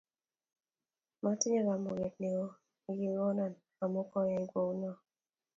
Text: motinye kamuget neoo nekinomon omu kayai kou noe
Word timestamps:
motinye 1.23 1.59
kamuget 1.67 2.15
neoo 2.21 2.49
nekinomon 2.85 3.53
omu 3.83 4.01
kayai 4.11 4.45
kou 4.51 4.69
noe 4.81 4.97